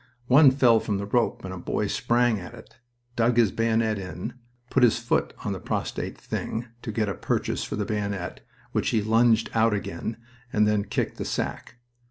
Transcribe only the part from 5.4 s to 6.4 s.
on the prostrate